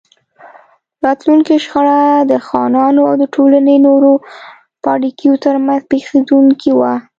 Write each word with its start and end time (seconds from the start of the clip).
راتلونکې 1.05 1.55
شخړه 1.65 1.99
د 2.31 2.33
خانانو 2.47 3.01
او 3.09 3.15
د 3.21 3.23
ټولنې 3.35 3.75
نورو 3.87 4.11
پاړکیو 4.83 5.33
ترمنځ 5.43 5.81
پېښېدونکې 5.91 6.71
وه. 6.79 6.93